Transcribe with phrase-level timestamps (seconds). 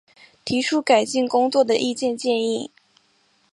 [0.43, 2.71] 提出改进工作的意见建议